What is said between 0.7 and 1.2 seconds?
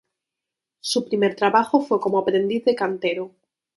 Su